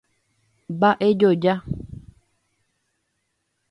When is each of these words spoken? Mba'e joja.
Mba'e 0.73 1.07
joja. 1.19 1.55